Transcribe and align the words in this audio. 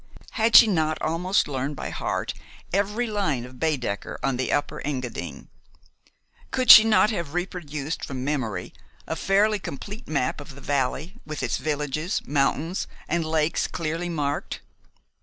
Had 0.31 0.55
she 0.55 0.65
not 0.65 0.99
almost 0.99 1.47
learned 1.47 1.75
by 1.75 1.91
heart 1.91 2.33
each 2.73 3.07
line 3.09 3.45
of 3.45 3.59
Baedeker 3.59 4.17
on 4.23 4.35
the 4.37 4.51
Upper 4.51 4.81
Engadine? 4.83 5.47
Could 6.49 6.71
she 6.71 6.83
not 6.83 7.11
have 7.11 7.35
reproduced 7.35 8.03
from 8.03 8.23
memory 8.23 8.73
a 9.05 9.15
fairly 9.15 9.59
complete 9.59 10.07
map 10.07 10.41
of 10.41 10.55
the 10.55 10.59
valley, 10.61 11.17
with 11.23 11.43
its 11.43 11.57
villages, 11.57 12.19
mountains, 12.25 12.87
and 13.07 13.23
lakes 13.23 13.67
clearly 13.67 14.09
marked? 14.09 14.61